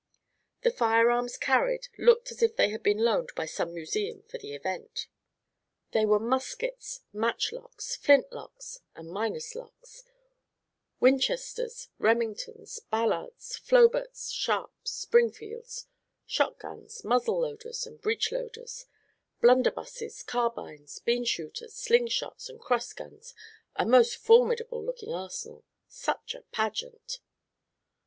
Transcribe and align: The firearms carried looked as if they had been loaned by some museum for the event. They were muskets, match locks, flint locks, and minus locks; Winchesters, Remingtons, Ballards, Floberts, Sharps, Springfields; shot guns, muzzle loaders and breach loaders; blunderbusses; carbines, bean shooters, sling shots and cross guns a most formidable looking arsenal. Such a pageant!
The 0.63 0.71
firearms 0.71 1.37
carried 1.37 1.87
looked 1.95 2.31
as 2.31 2.41
if 2.41 2.55
they 2.55 2.69
had 2.69 2.81
been 2.81 3.05
loaned 3.05 3.29
by 3.35 3.45
some 3.45 3.71
museum 3.71 4.23
for 4.23 4.39
the 4.39 4.55
event. 4.55 5.05
They 5.91 6.07
were 6.07 6.17
muskets, 6.17 7.01
match 7.13 7.51
locks, 7.51 7.97
flint 7.97 8.33
locks, 8.33 8.79
and 8.95 9.11
minus 9.11 9.53
locks; 9.53 10.03
Winchesters, 10.99 11.89
Remingtons, 11.99 12.79
Ballards, 12.89 13.55
Floberts, 13.57 14.31
Sharps, 14.31 14.89
Springfields; 14.91 15.85
shot 16.25 16.57
guns, 16.57 17.03
muzzle 17.03 17.39
loaders 17.39 17.85
and 17.85 18.01
breach 18.01 18.31
loaders; 18.31 18.87
blunderbusses; 19.39 20.23
carbines, 20.25 20.97
bean 20.97 21.25
shooters, 21.25 21.75
sling 21.75 22.07
shots 22.07 22.49
and 22.49 22.59
cross 22.59 22.91
guns 22.91 23.35
a 23.75 23.85
most 23.85 24.15
formidable 24.17 24.83
looking 24.83 25.13
arsenal. 25.13 25.63
Such 25.87 26.33
a 26.33 26.41
pageant! 26.51 27.19